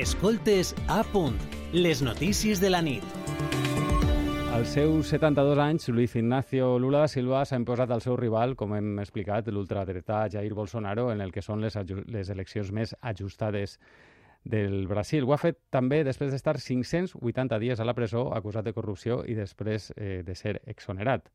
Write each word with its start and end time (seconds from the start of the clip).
Escoltes 0.00 0.70
a 0.88 1.02
punt, 1.04 1.34
les 1.74 2.00
notícies 2.00 2.56
de 2.58 2.70
la 2.70 2.78
nit. 2.80 3.04
Als 4.56 4.70
seus 4.72 5.10
72 5.12 5.58
anys, 5.60 5.90
Luis 5.92 6.14
Ignacio 6.16 6.78
Lula 6.78 7.02
da 7.02 7.08
Silva 7.12 7.42
s'ha 7.44 7.58
imposat 7.60 7.92
al 7.92 8.00
seu 8.00 8.16
rival, 8.16 8.54
com 8.56 8.72
hem 8.72 9.02
explicat, 9.02 9.50
l'ultradretà 9.52 10.22
Jair 10.32 10.54
Bolsonaro, 10.56 11.10
en 11.12 11.20
el 11.20 11.34
que 11.34 11.44
són 11.44 11.60
les, 11.60 11.76
les 12.08 12.32
eleccions 12.32 12.72
més 12.72 12.94
ajustades 13.12 13.76
del 14.42 14.88
Brasil. 14.88 15.28
Ho 15.28 15.36
ha 15.36 15.42
fet 15.42 15.60
també 15.68 16.00
després 16.08 16.32
d'estar 16.32 16.56
580 16.56 17.60
dies 17.60 17.76
a 17.76 17.84
la 17.84 17.92
presó 17.92 18.30
acusat 18.32 18.64
de 18.64 18.72
corrupció 18.72 19.20
i 19.28 19.36
després 19.36 19.92
eh, 19.98 20.22
de 20.24 20.34
ser 20.34 20.62
exonerat. 20.64 21.28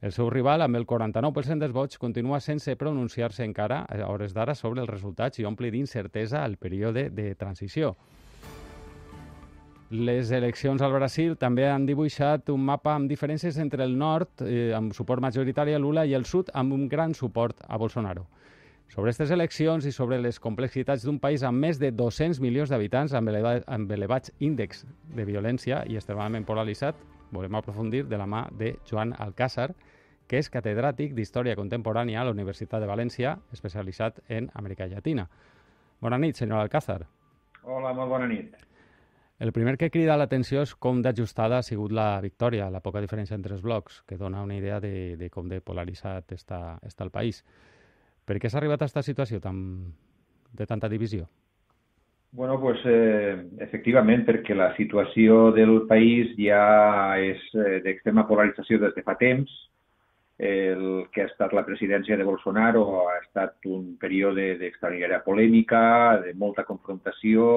El 0.00 0.12
seu 0.14 0.28
rival, 0.30 0.62
amb 0.62 0.78
el 0.78 0.84
49% 0.86 1.58
dels 1.58 1.74
vots, 1.74 1.98
continua 1.98 2.38
sense 2.38 2.76
pronunciar-se 2.78 3.42
encara 3.42 3.80
a 3.82 4.06
hores 4.06 4.30
d'ara 4.34 4.54
sobre 4.54 4.84
els 4.84 4.90
resultats 4.90 5.40
i 5.40 5.46
ompli 5.48 5.72
d'incertesa 5.74 6.44
el 6.46 6.54
període 6.56 7.08
de 7.10 7.32
transició. 7.34 7.96
Les 9.90 10.30
eleccions 10.30 10.82
al 10.84 10.92
Brasil 10.92 11.34
també 11.40 11.66
han 11.66 11.86
dibuixat 11.88 12.52
un 12.54 12.62
mapa 12.62 12.94
amb 12.94 13.10
diferències 13.10 13.58
entre 13.58 13.82
el 13.82 13.98
nord, 13.98 14.44
eh, 14.46 14.70
amb 14.76 14.94
suport 14.94 15.24
majoritari 15.24 15.74
a 15.74 15.82
Lula, 15.82 16.06
i 16.06 16.14
el 16.14 16.26
sud, 16.26 16.52
amb 16.54 16.76
un 16.76 16.86
gran 16.88 17.14
suport 17.14 17.64
a 17.66 17.76
Bolsonaro. 17.76 18.28
Sobre 18.88 19.10
aquestes 19.10 19.32
eleccions 19.32 19.84
i 19.84 19.92
sobre 19.92 20.20
les 20.20 20.38
complexitats 20.38 21.02
d'un 21.02 21.18
país 21.18 21.42
amb 21.42 21.58
més 21.58 21.78
de 21.80 21.90
200 21.90 22.38
milions 22.38 22.70
d'habitants, 22.70 23.14
amb, 23.14 23.28
eleva 23.28 23.58
amb 23.66 23.90
elevats 23.90 24.30
índexs 24.38 24.86
de 25.16 25.24
violència 25.24 25.82
i 25.88 25.96
extremadament 25.96 26.46
polaritzat, 26.46 26.94
volem 27.32 27.54
aprofundir 27.58 28.04
de 28.08 28.18
la 28.18 28.26
mà 28.26 28.46
de 28.50 28.76
Joan 28.88 29.14
Alcázar, 29.18 29.72
que 30.28 30.38
és 30.38 30.50
catedràtic 30.52 31.14
d'Història 31.16 31.56
Contemporània 31.56 32.20
a 32.20 32.26
la 32.28 32.34
Universitat 32.36 32.82
de 32.84 32.88
València, 32.90 33.38
especialitzat 33.52 34.20
en 34.28 34.50
Amèrica 34.54 34.86
Llatina. 34.86 35.28
Bona 36.00 36.18
nit, 36.18 36.36
senyor 36.36 36.60
Alcázar. 36.60 37.06
Hola, 37.62 37.94
molt 37.96 38.12
bona 38.12 38.28
nit. 38.28 38.56
El 39.38 39.52
primer 39.54 39.76
que 39.78 39.90
crida 39.94 40.16
l'atenció 40.18 40.64
és 40.66 40.74
com 40.74 40.98
d'ajustada 41.02 41.60
ha 41.60 41.64
sigut 41.66 41.92
la 41.94 42.18
victòria, 42.20 42.66
la 42.74 42.82
poca 42.82 43.00
diferència 43.00 43.36
entre 43.38 43.54
els 43.54 43.62
blocs, 43.62 44.02
que 44.02 44.18
dona 44.18 44.42
una 44.42 44.56
idea 44.58 44.80
de, 44.82 45.16
de 45.16 45.28
com 45.30 45.48
de 45.48 45.60
polaritzat 45.62 46.34
està, 46.34 46.78
està 46.82 47.06
el 47.06 47.14
país. 47.14 47.44
Per 48.26 48.36
què 48.42 48.50
s'ha 48.50 48.58
arribat 48.58 48.82
a 48.82 48.88
aquesta 48.88 49.04
situació 49.06 49.38
tan, 49.40 49.60
de 50.52 50.66
tanta 50.66 50.90
divisió? 50.90 51.28
Bueno, 52.30 52.60
pues 52.60 52.78
eh, 52.84 53.36
efectivament, 53.64 54.26
perquè 54.28 54.54
la 54.54 54.74
situació 54.76 55.48
del 55.56 55.86
país 55.88 56.34
ja 56.36 57.16
és 57.16 57.40
eh, 57.56 57.78
d'extrema 57.84 58.26
polarització 58.28 58.78
des 58.82 58.94
de 58.94 59.04
fa 59.06 59.16
temps. 59.20 59.50
El 60.38 61.08
que 61.10 61.24
ha 61.24 61.30
estat 61.32 61.54
la 61.56 61.64
presidència 61.66 62.16
de 62.16 62.26
Bolsonaro 62.28 62.84
ha 63.08 63.16
estat 63.24 63.64
un 63.66 63.96
període 63.98 64.52
d'extraordinària 64.60 65.24
polèmica, 65.24 65.80
de 66.22 66.34
molta 66.38 66.62
confrontació, 66.68 67.48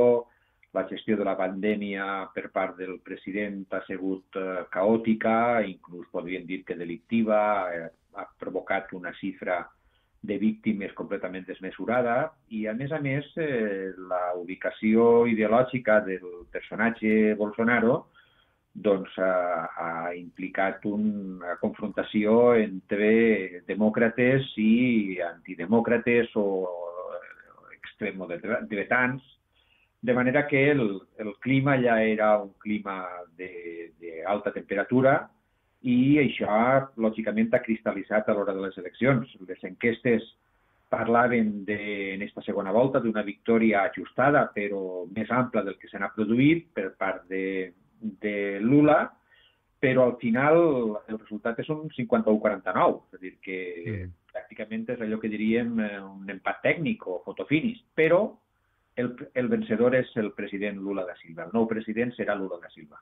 la 0.74 0.88
gestió 0.88 1.18
de 1.20 1.28
la 1.28 1.36
pandèmia 1.36 2.06
per 2.34 2.48
part 2.56 2.78
del 2.80 2.96
president 3.04 3.66
ha 3.76 3.84
sigut 3.86 4.40
eh, 4.40 4.64
caòtica, 4.72 5.36
inclús 5.68 6.08
podríem 6.16 6.48
dir 6.48 6.64
que 6.64 6.80
delictiva, 6.80 7.42
eh, 7.76 7.90
ha 8.16 8.26
provocat 8.40 8.96
una 8.96 9.12
xifra 9.20 9.60
de 10.22 10.38
víctimes 10.38 10.94
completament 10.94 11.48
desmesurada 11.48 12.32
i, 12.54 12.68
a 12.70 12.74
més 12.78 12.92
a 12.94 13.00
més, 13.02 13.26
eh, 13.42 13.92
la 14.10 14.34
ubicació 14.38 15.26
ideològica 15.32 16.00
del 16.06 16.46
personatge 16.54 17.34
Bolsonaro 17.40 18.04
doncs, 18.72 19.18
ha, 19.20 19.68
ha 19.76 20.14
implicat 20.16 20.86
una 20.88 21.58
confrontació 21.60 22.54
entre 22.56 23.64
demòcrates 23.68 24.54
i 24.62 25.20
antidemòcrates 25.26 26.32
o 26.40 26.46
extremodretans, 27.76 29.26
de 30.02 30.14
manera 30.14 30.48
que 30.48 30.70
el, 30.72 31.02
el 31.18 31.36
clima 31.44 31.76
ja 31.82 32.00
era 32.02 32.38
un 32.42 32.54
clima 32.62 33.04
d'alta 33.38 34.54
temperatura 34.54 35.20
i 35.82 36.20
això, 36.22 36.54
lògicament, 37.02 37.50
ha 37.54 37.64
cristal·litzat 37.64 38.30
a 38.30 38.36
l'hora 38.38 38.54
de 38.54 38.62
les 38.68 38.78
eleccions. 38.78 39.32
Les 39.48 39.64
enquestes 39.66 40.28
parlaven 40.92 41.64
de, 41.66 41.78
en 42.14 42.22
aquesta 42.22 42.44
segona 42.46 42.74
volta 42.76 43.00
d'una 43.00 43.24
victòria 43.24 43.86
ajustada, 43.88 44.44
però 44.54 45.06
més 45.16 45.32
ampla 45.32 45.64
del 45.66 45.78
que 45.80 45.90
se 45.90 45.98
n'ha 45.98 46.12
produït 46.14 46.68
per 46.76 46.92
part 47.00 47.24
de, 47.32 47.72
de 48.22 48.60
Lula, 48.62 49.06
però 49.82 50.06
al 50.06 50.18
final 50.22 50.60
el 51.08 51.18
resultat 51.18 51.64
és 51.64 51.72
un 51.74 51.88
51-49, 51.96 53.00
és 53.08 53.18
a 53.18 53.22
dir, 53.24 53.32
que 53.42 53.58
mm. 53.82 54.12
pràcticament 54.36 54.84
és 54.94 55.02
allò 55.02 55.18
que 55.22 55.32
diríem 55.32 55.80
eh, 55.82 55.96
un 56.04 56.30
empat 56.30 56.62
tècnic 56.68 57.08
o 57.10 57.22
fotofinis, 57.26 57.80
però 57.98 58.22
el, 59.02 59.16
el 59.34 59.50
vencedor 59.50 59.96
és 59.98 60.12
el 60.22 60.30
president 60.38 60.78
Lula 60.84 61.08
da 61.08 61.16
Silva. 61.24 61.48
El 61.48 61.56
nou 61.56 61.66
president 61.72 62.14
serà 62.20 62.36
Lula 62.38 62.60
da 62.62 62.70
Silva. 62.76 63.02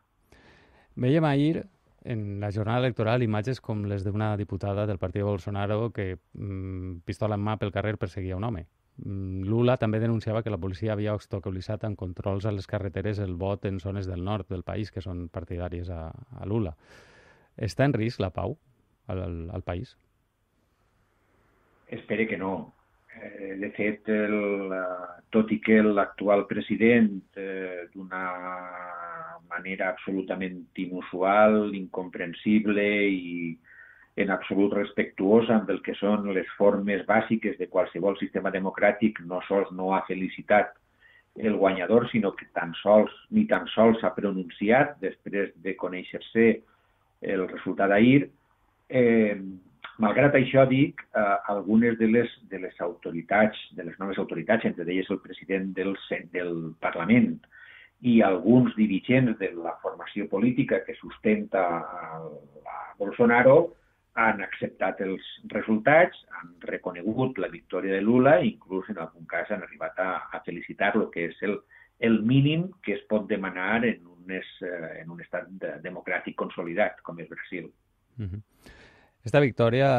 Veiem 1.00 1.26
ahir 1.28 1.66
en 2.10 2.40
la 2.40 2.52
jornada 2.52 2.82
electoral 2.82 3.24
imatges 3.24 3.62
com 3.62 3.84
les 3.86 4.04
d'una 4.04 4.32
diputada 4.38 4.86
del 4.90 4.98
partit 4.98 5.24
Bolsonaro 5.24 5.92
que 5.94 6.18
mm, 6.18 7.06
pistola 7.06 7.38
en 7.38 7.44
mà 7.46 7.58
pel 7.62 7.74
carrer 7.76 7.98
perseguia 8.02 8.38
un 8.38 8.48
home. 8.48 8.66
Mm, 8.98 9.46
Lula 9.50 9.78
també 9.78 10.02
denunciava 10.02 10.42
que 10.44 10.54
la 10.54 10.58
policia 10.58 10.96
havia 10.96 11.14
obstaculitzat 11.14 11.86
amb 11.86 12.00
controls 12.00 12.48
a 12.50 12.56
les 12.56 12.68
carreteres 12.68 13.22
el 13.24 13.38
vot 13.38 13.70
en 13.70 13.80
zones 13.80 14.10
del 14.10 14.26
nord 14.26 14.50
del 14.50 14.66
país 14.66 14.92
que 14.92 15.06
són 15.06 15.28
partidàries 15.30 15.94
a, 15.94 16.10
a 16.10 16.50
Lula. 16.50 16.74
Està 17.56 17.86
en 17.86 17.94
risc 17.94 18.20
la 18.20 18.34
pau 18.34 18.58
al, 19.08 19.24
al, 19.24 19.40
al 19.60 19.64
país? 19.64 19.96
Espere 21.90 22.28
que 22.28 22.38
no 22.38 22.74
Eh, 23.22 23.56
de 23.58 23.70
fet, 23.76 24.08
el, 24.08 24.74
tot 25.34 25.52
i 25.52 25.60
que 25.64 25.80
l'actual 25.84 26.46
president, 26.48 27.18
eh, 27.36 27.88
d'una 27.94 28.22
manera 29.60 29.92
absolutament 29.94 30.64
inusual, 30.82 31.76
incomprensible 31.76 32.88
i 33.12 33.58
en 34.20 34.34
absolut 34.36 34.74
respectuosa 34.76 35.56
amb 35.60 35.70
el 35.72 35.80
que 35.86 35.96
són 36.00 36.28
les 36.36 36.48
formes 36.58 37.06
bàsiques 37.08 37.56
de 37.60 37.70
qualsevol 37.72 38.18
sistema 38.20 38.52
democràtic, 38.52 39.22
no 39.30 39.40
sols 39.48 39.72
no 39.76 39.94
ha 39.96 40.02
felicitat 40.10 40.74
el 41.40 41.56
guanyador, 41.56 42.10
sinó 42.12 42.34
que 42.36 42.50
tan 42.58 42.74
sols 42.82 43.14
ni 43.32 43.46
tan 43.48 43.68
sols 43.76 44.02
s'ha 44.02 44.12
pronunciat 44.16 44.98
després 45.04 45.54
de 45.64 45.76
conèixer-se 45.80 46.50
el 47.22 47.48
resultat 47.48 47.92
d'ahir, 47.94 48.28
eh, 48.90 49.38
Malgrat 50.00 50.36
això, 50.38 50.64
dic, 50.64 51.02
eh, 51.12 51.22
algunes 51.52 51.98
de 52.00 52.08
les, 52.08 52.32
de 52.48 52.60
les 52.64 52.78
autoritats, 52.80 53.58
de 53.76 53.84
les 53.84 53.98
noves 54.00 54.20
autoritats, 54.22 54.64
entre 54.64 54.86
elles 54.88 55.10
el 55.12 55.20
president 55.20 55.74
del, 55.76 55.92
del 56.32 56.54
Parlament 56.80 57.34
i 58.02 58.22
alguns 58.24 58.76
dirigents 58.78 59.38
de 59.40 59.52
la 59.56 59.76
formació 59.84 60.28
política 60.32 60.84
que 60.86 60.96
sustenta 61.00 61.66
a, 61.80 62.22
Bolsonaro, 63.00 63.74
han 64.20 64.42
acceptat 64.44 65.00
els 65.06 65.24
resultats, 65.54 66.18
han 66.40 66.56
reconegut 66.68 67.38
la 67.40 67.48
victòria 67.52 67.96
de 67.96 68.02
Lula 68.04 68.40
i 68.42 68.50
inclús 68.54 68.90
en 68.92 69.00
algun 69.00 69.28
cas 69.30 69.52
han 69.52 69.64
arribat 69.64 70.00
a, 70.04 70.10
a 70.36 70.42
felicitar-lo, 70.44 71.08
que 71.14 71.30
és 71.30 71.38
el, 71.48 71.56
el 72.04 72.20
mínim 72.28 72.68
que 72.84 72.98
es 72.98 73.06
pot 73.12 73.28
demanar 73.30 73.86
en 73.88 74.04
un, 74.08 74.34
es, 74.36 74.50
eh, 74.66 75.00
en 75.04 75.14
un 75.16 75.22
estat 75.24 75.48
de, 75.62 75.78
democràtic 75.86 76.36
consolidat, 76.40 77.00
com 77.08 77.20
és 77.24 77.32
Brasil. 77.32 77.72
Uh 78.20 78.28
-huh. 78.28 78.42
Esta 79.24 79.42
victòria 79.44 79.90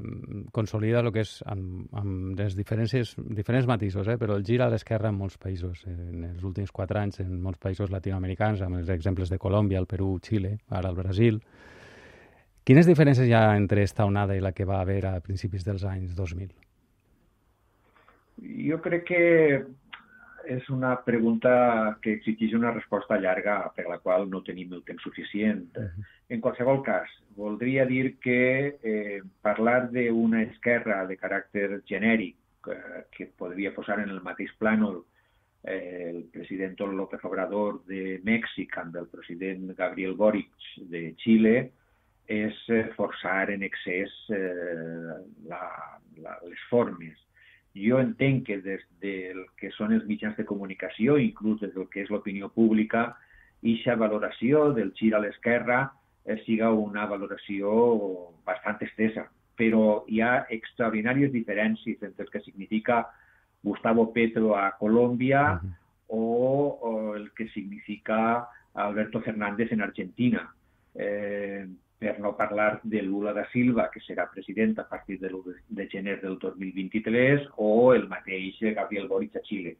mm, 0.00 0.48
consolida 0.52 1.02
el 1.04 1.10
que 1.12 1.20
és 1.26 1.34
amb, 1.50 1.84
amb 2.00 2.38
les 2.38 2.56
diferents, 2.56 3.12
diferents 3.36 3.68
matisos, 3.68 4.08
eh? 4.08 4.16
però 4.20 4.38
el 4.38 4.44
gira 4.46 4.66
a 4.66 4.72
l'esquerra 4.72 5.10
en 5.12 5.18
molts 5.18 5.36
països. 5.40 5.84
En 5.90 6.24
els 6.30 6.44
últims 6.48 6.72
quatre 6.72 7.02
anys, 7.02 7.20
en 7.20 7.36
molts 7.44 7.60
països 7.60 7.92
latinoamericans, 7.92 8.64
amb 8.64 8.80
els 8.80 8.88
exemples 8.94 9.32
de 9.32 9.38
Colòmbia, 9.38 9.82
el 9.82 9.90
Perú, 9.90 10.14
Xile, 10.24 10.56
ara 10.70 10.88
el 10.88 10.96
Brasil. 10.96 11.40
Quines 12.64 12.88
diferències 12.88 13.28
hi 13.28 13.36
ha 13.36 13.50
entre 13.58 13.84
esta 13.84 14.06
onada 14.08 14.36
i 14.36 14.40
la 14.40 14.54
que 14.56 14.64
va 14.64 14.80
haver 14.80 15.02
a 15.10 15.18
principis 15.20 15.66
dels 15.66 15.84
anys 15.84 16.16
2000? 16.16 16.54
Jo 18.64 18.80
crec 18.82 19.04
que 19.12 19.24
és 20.46 20.68
una 20.70 20.94
pregunta 21.04 21.96
que 22.02 22.14
exigeix 22.18 22.54
una 22.56 22.72
resposta 22.74 23.18
llarga 23.20 23.56
per 23.76 23.86
la 23.88 23.98
qual 23.98 24.28
no 24.30 24.42
tenim 24.46 24.72
el 24.72 24.82
temps 24.84 25.02
suficient. 25.02 25.64
Uh 25.76 25.82
-huh. 25.82 26.04
En 26.28 26.40
qualsevol 26.40 26.82
cas, 26.82 27.08
voldria 27.36 27.84
dir 27.86 28.18
que 28.18 28.78
eh, 28.82 29.22
parlar 29.42 29.90
d'una 29.90 30.42
esquerra 30.42 31.06
de 31.06 31.16
caràcter 31.16 31.82
genèric 31.86 32.36
eh, 32.68 33.04
que 33.10 33.26
podria 33.36 33.74
posar 33.74 34.00
en 34.00 34.08
el 34.08 34.20
mateix 34.22 34.50
plànol 34.58 35.04
eh, 35.64 36.10
el 36.14 36.24
president 36.32 36.78
López 36.80 37.24
Obrador 37.24 37.84
de 37.86 38.20
Mèxic 38.24 38.76
amb 38.78 38.96
el 38.96 39.06
president 39.06 39.74
Gabriel 39.76 40.14
Boric 40.14 40.50
de 40.76 41.14
Xile 41.18 41.70
és 42.26 42.56
eh, 42.68 42.88
forçar 42.96 43.50
en 43.50 43.62
excés 43.62 44.12
eh, 44.30 45.20
la, 45.48 45.62
la, 46.16 46.38
les 46.48 46.60
formes 46.70 47.23
jo 47.74 47.98
entenc 47.98 48.46
que 48.46 48.60
des 48.62 48.82
del 49.02 49.44
que 49.58 49.70
són 49.74 49.92
els 49.92 50.06
mitjans 50.06 50.36
de 50.38 50.46
comunicació, 50.46 51.18
inclús 51.18 51.60
des 51.60 51.74
del 51.74 51.88
que 51.90 52.04
és 52.04 52.10
l'opinió 52.10 52.48
pública, 52.54 53.16
aquesta 53.64 53.96
valoració 53.96 54.72
del 54.76 54.92
gir 54.92 55.14
a 55.14 55.20
l'esquerra 55.24 55.78
eh, 56.24 56.36
siga 56.44 56.70
una 56.72 57.06
valoració 57.06 57.72
bastant 58.44 58.82
estesa. 58.84 59.24
Però 59.56 60.04
hi 60.10 60.20
ha 60.20 60.46
extraordinàries 60.50 61.32
diferències 61.32 62.02
entre 62.02 62.26
el 62.26 62.30
que 62.30 62.42
significa 62.44 63.04
Gustavo 63.64 64.12
Petro 64.12 64.56
a 64.56 64.76
Colòmbia 64.78 65.54
uh 65.54 65.60
-huh. 65.62 65.72
o, 66.08 67.14
el 67.16 67.30
que 67.32 67.48
significa 67.48 68.48
Alberto 68.74 69.20
Fernández 69.20 69.72
en 69.72 69.80
Argentina. 69.80 70.52
Eh, 70.94 71.66
per 72.04 72.18
no 72.20 72.34
parlar 72.36 72.80
de 72.82 73.00
Lula 73.02 73.32
da 73.32 73.46
Silva, 73.48 73.88
que 73.92 74.02
serà 74.04 74.26
president 74.28 74.76
a 74.82 74.84
partir 74.88 75.16
de 75.22 75.30
l'1 75.30 75.54
de 75.78 75.86
gener 75.88 76.18
del 76.20 76.36
2023, 76.42 77.46
o 77.56 77.94
el 77.94 78.04
mateix 78.10 78.58
Gabriel 78.76 79.08
Boric 79.08 79.38
a 79.40 79.42
Xile. 79.46 79.72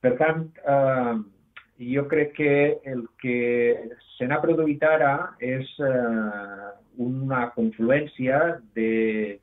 Per 0.00 0.14
tant, 0.16 0.46
eh, 0.74 1.18
jo 1.92 2.06
crec 2.08 2.32
que 2.38 2.54
el 2.88 3.04
que 3.20 3.36
se 4.16 4.28
n'ha 4.28 4.40
produït 4.40 4.86
ara 4.88 5.12
és 5.44 5.68
eh, 5.84 6.70
una 7.04 7.42
confluència 7.56 8.40
de 8.76 9.38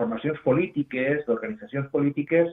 formacions 0.00 0.40
polítiques, 0.46 1.26
d'organitzacions 1.26 1.92
polítiques, 1.92 2.48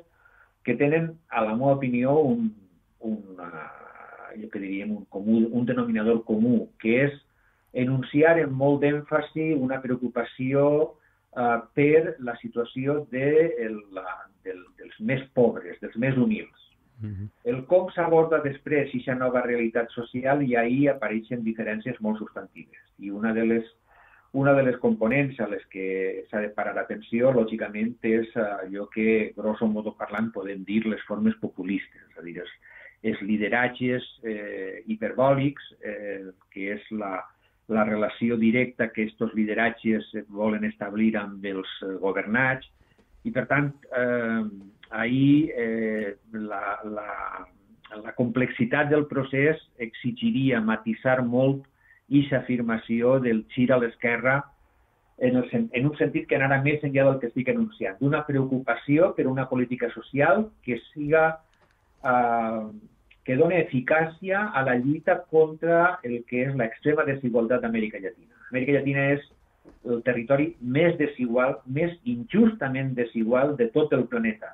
que 0.67 0.75
tenen, 0.75 1.13
a 1.31 1.45
la 1.47 1.55
meva 1.55 1.77
opinió, 1.77 2.17
un, 2.19 2.51
una, 2.99 3.47
jo 4.35 4.51
que 4.51 4.59
diríem, 4.59 4.91
un, 4.97 5.07
comú, 5.15 5.39
un 5.47 5.63
denominador 5.65 6.25
comú, 6.27 6.65
que 6.83 6.99
és 7.05 7.15
enunciar 7.77 8.37
amb 8.41 8.55
molt 8.57 8.81
d'èmfasi 8.83 9.51
una 9.55 9.79
preocupació 9.83 10.61
eh, 11.37 11.57
per 11.77 12.15
la 12.19 12.35
situació 12.41 13.03
de 13.13 13.27
el, 13.67 13.81
la, 13.93 14.05
del, 14.45 14.63
dels 14.79 14.97
més 14.99 15.25
pobres, 15.37 15.77
dels 15.83 15.97
més 16.01 16.17
humils. 16.17 16.63
Uh 16.97 17.09
-huh. 17.09 17.27
El 17.43 17.65
com 17.69 17.91
s'aborda 17.93 18.39
després 18.41 18.89
aquesta 18.89 19.15
nova 19.15 19.41
realitat 19.41 19.91
social 19.91 20.41
i 20.41 20.55
ahir 20.55 20.89
apareixen 20.89 21.43
diferències 21.43 21.99
molt 22.01 22.17
substantives. 22.17 22.81
I 22.97 23.11
una 23.11 23.33
de 23.33 23.45
les, 23.45 23.65
una 24.33 24.53
de 24.53 24.63
les 24.63 24.77
components 24.77 25.39
a 25.39 25.47
les 25.47 25.63
que 25.67 26.25
s'ha 26.29 26.41
de 26.41 26.49
parar 26.49 26.77
atenció, 26.79 27.31
lògicament, 27.31 27.95
és 28.01 28.35
allò 28.35 28.87
que, 28.89 29.33
grosso 29.37 29.67
modo 29.67 29.93
parlant, 29.93 30.31
podem 30.31 30.63
dir 30.63 30.85
les 30.87 31.01
formes 31.07 31.35
populistes, 31.35 32.01
és 32.09 32.17
a 32.17 32.21
dir, 32.21 32.39
els, 32.39 32.51
els 33.03 33.21
lideratges 33.21 34.03
eh, 34.23 34.83
hiperbòlics, 34.87 35.63
eh, 35.81 36.25
que 36.49 36.73
és 36.73 36.81
la, 36.91 37.23
la 37.67 37.83
relació 37.83 38.37
directa 38.39 38.89
que 38.93 39.07
aquests 39.09 39.35
lideratges 39.35 40.07
volen 40.31 40.63
establir 40.67 41.13
amb 41.19 41.45
els 41.45 41.69
eh, 41.83 41.93
governats. 42.01 42.67
I, 43.27 43.31
per 43.35 43.45
tant, 43.49 43.71
eh, 43.91 44.43
ahir 44.95 45.51
eh, 45.51 46.15
la, 46.31 46.77
la, 46.87 47.07
la 48.03 48.13
complexitat 48.15 48.89
del 48.91 49.05
procés 49.11 49.59
exigiria 49.83 50.61
matisar 50.63 51.19
molt 51.25 51.65
aquesta 52.07 52.39
afirmació 52.39 53.17
del 53.19 53.43
gir 53.51 53.67
a 53.75 53.81
l'esquerra 53.81 54.37
en, 55.17 55.35
el, 55.35 55.69
en 55.73 55.87
un 55.89 55.95
sentit 55.97 56.27
que 56.29 56.37
anara 56.37 56.61
més 56.63 56.83
enllà 56.87 57.03
del 57.07 57.17
que 57.19 57.27
estic 57.27 57.49
enunciant, 57.51 57.97
d'una 57.99 58.23
preocupació 58.27 59.11
per 59.17 59.27
una 59.27 59.47
política 59.49 59.89
social 59.91 60.45
que 60.63 60.77
siga 60.93 61.25
eh, 62.05 62.63
que 63.27 63.35
dona 63.35 63.57
eficàcia 63.59 64.45
a 64.55 64.61
la 64.63 64.77
lluita 64.79 65.17
contra 65.33 65.97
el 66.07 66.21
que 66.29 66.45
és 66.47 66.53
l'extrema 66.55 67.03
desigualtat 67.07 67.59
d'Amèrica 67.65 67.99
Llatina. 67.99 68.31
Amèrica 68.53 68.77
Llatina 68.77 69.03
és 69.17 69.25
el 69.83 69.99
territori 70.05 70.53
més 70.61 70.95
desigual, 70.99 71.57
més 71.67 71.91
injustament 72.07 72.93
desigual 72.95 73.57
de 73.59 73.67
tot 73.73 73.91
el 73.97 74.05
planeta. 74.07 74.53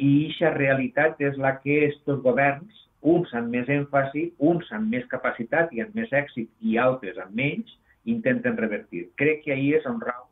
I 0.00 0.12
aquesta 0.24 0.54
realitat 0.56 1.20
és 1.20 1.36
la 1.36 1.58
que 1.60 1.82
aquests 1.82 2.22
governs, 2.24 2.80
uns 3.02 3.32
amb 3.36 3.52
més 3.52 3.68
èmfasi, 3.68 4.30
uns 4.38 4.72
amb 4.72 4.88
més 4.88 5.04
capacitat 5.12 5.72
i 5.76 5.82
amb 5.84 5.92
més 5.98 6.12
èxit 6.16 6.48
i 6.64 6.78
altres 6.80 7.18
amb 7.20 7.36
menys, 7.36 7.76
intenten 8.08 8.56
revertir. 8.56 9.10
Crec 9.20 9.44
que 9.44 9.52
ahir 9.52 9.74
és 9.82 9.88
on 9.90 10.00
rau 10.00 10.24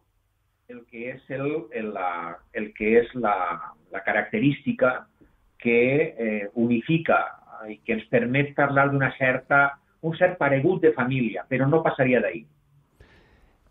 el 0.71 0.85
que 0.87 1.11
és, 1.11 1.23
el, 1.35 1.67
el, 1.75 1.93
la, 1.93 2.39
el 2.55 2.71
que 2.79 2.95
és 3.03 3.13
la, 3.19 3.35
la 3.91 4.03
característica 4.07 4.93
que 5.61 5.81
eh, 6.17 6.49
unifica 6.55 7.19
i 7.69 7.81
que 7.85 7.99
ens 7.99 8.07
permet 8.13 8.55
parlar 8.57 8.89
d'una 8.91 9.11
certa, 9.19 9.67
un 10.07 10.17
cert 10.17 10.39
paregut 10.41 10.81
de 10.83 10.95
família, 10.97 11.45
però 11.49 11.69
no 11.69 11.83
passaria 11.85 12.23
d'ahir. 12.25 12.47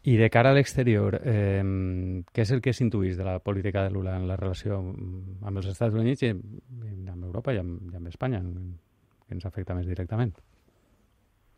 I 0.09 0.15
de 0.18 0.30
cara 0.31 0.53
a 0.53 0.56
l'exterior, 0.56 1.18
eh, 1.27 1.63
què 2.31 2.45
és 2.45 2.51
el 2.56 2.62
que 2.63 2.74
s'intuïs 2.74 3.18
de 3.18 3.25
la 3.27 3.39
política 3.44 3.83
de 3.83 3.91
Lula 3.91 4.15
en 4.15 4.30
la 4.30 4.38
relació 4.39 4.77
amb 4.80 5.57
els 5.57 5.68
Estats 5.68 5.95
Units 5.95 6.24
i 6.24 6.30
amb 6.31 7.25
Europa 7.25 7.53
i 7.53 7.59
amb, 7.59 7.91
i 7.91 7.97
amb 8.00 8.07
Espanya, 8.07 8.39
que 8.39 9.36
ens 9.36 9.45
afecta 9.45 9.75
més 9.75 9.89
directament? 9.89 10.31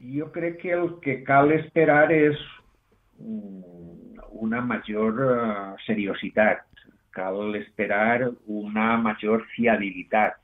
Jo 0.02 0.32
crec 0.34 0.58
que 0.64 0.74
el 0.74 0.96
que 1.04 1.20
cal 1.24 1.54
esperar 1.54 2.10
és 2.16 2.40
una 4.42 4.62
major 4.66 5.22
uh, 5.22 5.78
seriositat, 5.86 6.66
cal 7.14 7.56
esperar 7.60 8.32
una 8.48 8.96
major 8.98 9.46
fiabilitat, 9.54 10.40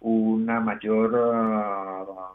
una 0.00 0.60
major 0.60 1.14
uh, 1.14 2.30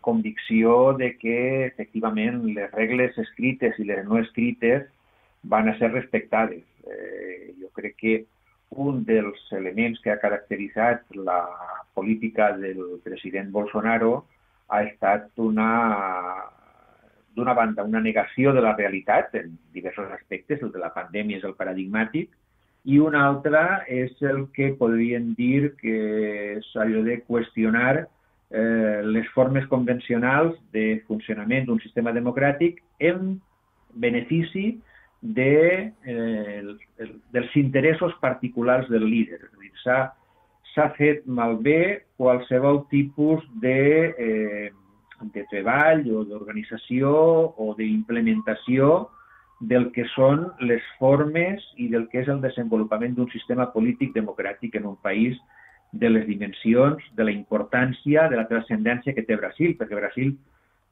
convicció 0.00 0.94
de 0.94 1.16
que 1.18 1.66
efectivament 1.66 2.44
les 2.54 2.70
regles 2.72 3.18
escrites 3.18 3.78
i 3.82 3.88
les 3.88 4.04
no 4.06 4.20
escrites 4.22 4.86
van 5.42 5.68
a 5.68 5.76
ser 5.78 5.90
respectades. 5.92 6.62
Eh, 6.86 7.54
jo 7.58 7.70
crec 7.74 7.96
que 7.98 8.14
un 8.70 9.02
dels 9.08 9.40
elements 9.58 9.98
que 10.02 10.12
ha 10.12 10.20
caracteritzat 10.22 11.02
la 11.16 11.40
política 11.94 12.52
del 12.56 13.00
president 13.02 13.50
Bolsonaro 13.50 14.26
ha 14.68 14.82
estat 14.84 15.30
una 15.42 15.70
d'una 17.36 17.52
banda, 17.52 17.84
una 17.84 18.00
negació 18.00 18.52
de 18.56 18.62
la 18.64 18.72
realitat 18.76 19.34
en 19.36 19.58
diversos 19.74 20.10
aspectes, 20.12 20.62
el 20.62 20.72
de 20.72 20.80
la 20.80 20.94
pandèmia 20.94 21.36
és 21.36 21.44
el 21.44 21.54
paradigmàtic, 21.58 22.30
i 22.86 22.98
una 23.02 23.24
altra 23.26 23.82
és 23.90 24.14
el 24.22 24.44
que 24.54 24.70
podríem 24.78 25.32
dir 25.38 25.72
que 25.80 25.96
és 26.56 26.68
allò 26.78 27.02
de 27.06 27.18
qüestionar 27.26 27.94
eh, 28.50 29.00
les 29.04 29.26
formes 29.34 29.66
convencionals 29.72 30.54
de 30.72 31.02
funcionament 31.08 31.66
d'un 31.66 31.82
sistema 31.82 32.14
democràtic 32.14 32.78
en 33.10 33.40
benefici 33.94 34.76
de, 35.20 35.56
eh, 36.06 36.60
el, 36.60 36.76
el, 37.02 37.16
dels 37.34 37.56
interessos 37.58 38.14
particulars 38.22 38.88
del 38.92 39.08
líder. 39.10 39.42
És 39.66 39.82
a 39.82 39.82
s'ha 39.82 40.00
s'ha 40.76 40.90
fet 40.98 41.24
malbé 41.26 42.04
qualsevol 42.20 42.84
tipus 42.92 43.42
de, 43.62 44.14
eh, 44.18 44.70
de 45.32 45.44
treball 45.50 46.04
o 46.12 46.24
d'organització 46.28 47.10
o 47.56 47.72
d'implementació 47.78 49.08
del 49.60 49.90
que 49.92 50.04
són 50.12 50.50
les 50.60 50.84
formes 50.98 51.62
i 51.80 51.88
del 51.88 52.08
que 52.12 52.20
és 52.20 52.28
el 52.28 52.42
desenvolupament 52.42 53.14
d'un 53.16 53.30
sistema 53.32 53.70
polític 53.72 54.12
democràtic 54.14 54.76
en 54.76 54.90
un 54.92 54.96
país 55.02 55.38
de 55.92 56.10
les 56.10 56.26
dimensions, 56.26 57.00
de 57.16 57.24
la 57.24 57.32
importància, 57.32 58.28
de 58.28 58.36
la 58.36 58.48
transcendència 58.50 59.14
que 59.16 59.24
té 59.24 59.36
Brasil, 59.36 59.76
perquè 59.78 59.96
Brasil, 59.96 60.34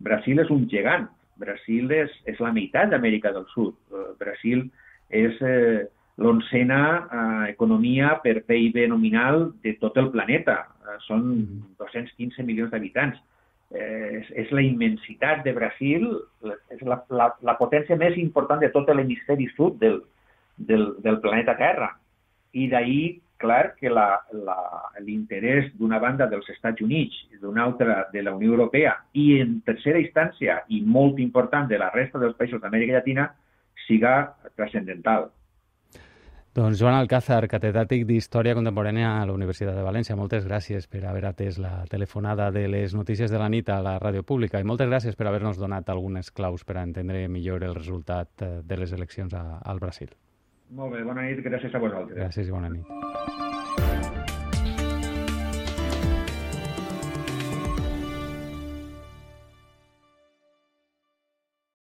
Brasil 0.00 0.40
és 0.40 0.50
un 0.50 0.64
gegant. 0.70 1.10
Brasil 1.36 1.90
és, 1.92 2.12
és 2.30 2.40
la 2.40 2.52
meitat 2.54 2.92
d'Amèrica 2.92 3.34
del 3.34 3.44
Sud. 3.52 3.76
Eh, 3.90 4.06
Brasil 4.20 4.64
és 5.10 5.40
eh, 5.42 5.84
l'oncena 6.22 6.80
eh, 7.02 7.50
economia 7.50 8.14
per 8.24 8.44
PIB 8.46 8.86
nominal 8.88 9.50
de 9.64 9.74
tot 9.82 9.98
el 10.00 10.12
planeta. 10.14 10.60
Eh, 10.86 10.98
són 11.08 11.26
215 11.82 12.16
mm-hmm. 12.16 12.46
milions 12.46 12.72
d'habitants 12.72 13.20
és, 13.74 14.30
és 14.34 14.50
la 14.54 14.62
immensitat 14.64 15.44
de 15.44 15.52
Brasil, 15.56 16.06
és 16.72 16.80
la, 16.86 17.00
la, 17.10 17.28
la 17.42 17.56
potència 17.58 17.98
més 18.00 18.16
important 18.20 18.62
de 18.62 18.70
tot 18.74 18.88
l'hemisferi 18.88 19.48
sud 19.56 19.78
del, 19.82 20.00
del, 20.56 20.94
del 21.04 21.20
planeta 21.24 21.56
Terra. 21.58 21.90
I 22.54 22.68
d'ahir, 22.70 23.20
clar, 23.42 23.74
que 23.80 23.90
l'interès 25.02 25.72
d'una 25.78 25.98
banda 26.00 26.28
dels 26.30 26.48
Estats 26.54 26.80
Units 26.84 27.16
d'una 27.42 27.64
altra 27.66 28.04
de 28.12 28.22
la 28.22 28.34
Unió 28.34 28.54
Europea 28.54 28.94
i 29.12 29.40
en 29.42 29.58
tercera 29.66 30.00
instància 30.00 30.62
i 30.68 30.80
molt 30.80 31.18
important 31.20 31.68
de 31.68 31.80
la 31.82 31.90
resta 31.92 32.22
dels 32.22 32.36
països 32.38 32.62
d'Amèrica 32.62 32.96
Llatina 32.96 33.28
siga 33.88 34.34
transcendental. 34.56 35.28
Doncs 36.54 36.78
Joan 36.78 36.94
Alcázar, 36.94 37.48
catedràtic 37.50 38.04
d'Història 38.06 38.52
Contemporània 38.54 39.08
a 39.16 39.24
la 39.26 39.34
Universitat 39.34 39.74
de 39.74 39.82
València, 39.82 40.14
moltes 40.14 40.44
gràcies 40.46 40.84
per 40.86 41.00
haver 41.10 41.24
atès 41.26 41.56
la 41.58 41.72
telefonada 41.90 42.46
de 42.54 42.68
les 42.70 42.94
notícies 42.94 43.32
de 43.32 43.40
la 43.42 43.48
nit 43.50 43.72
a 43.74 43.80
la 43.82 43.96
ràdio 43.98 44.22
pública 44.22 44.60
i 44.62 44.68
moltes 44.70 44.86
gràcies 44.86 45.18
per 45.18 45.26
haver-nos 45.26 45.58
donat 45.58 45.90
algunes 45.90 46.30
claus 46.30 46.62
per 46.62 46.76
a 46.78 46.84
entendre 46.86 47.26
millor 47.26 47.66
el 47.66 47.74
resultat 47.74 48.46
eh, 48.46 48.52
de 48.62 48.78
les 48.78 48.94
eleccions 48.94 49.34
a, 49.34 49.42
al 49.64 49.82
Brasil. 49.82 50.14
Molt 50.70 50.94
bé, 50.94 51.02
bona 51.02 51.26
nit, 51.26 51.42
gràcies 51.42 51.74
a 51.74 51.82
vosaltres. 51.82 52.20
Gràcies 52.22 52.46
i 52.46 52.54
bona 52.54 52.70
nit. 52.70 53.43